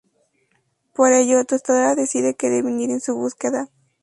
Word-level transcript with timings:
Por 0.95 1.13
ello, 1.13 1.45
Tostadora 1.45 1.93
decide 1.93 2.33
que 2.33 2.49
deben 2.49 2.79
ir 2.79 2.89
en 2.89 3.01
su 3.01 3.13
búsqueda. 3.13 3.69